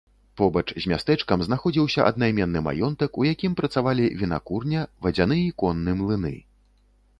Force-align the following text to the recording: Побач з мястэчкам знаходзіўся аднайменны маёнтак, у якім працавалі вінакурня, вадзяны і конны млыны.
Побач 0.39 0.61
з 0.85 0.89
мястэчкам 0.91 1.43
знаходзіўся 1.47 2.05
аднайменны 2.13 2.63
маёнтак, 2.69 3.21
у 3.23 3.27
якім 3.33 3.53
працавалі 3.61 4.09
вінакурня, 4.25 4.81
вадзяны 5.07 5.41
і 5.47 5.55
конны 5.63 5.91
млыны. 6.03 6.37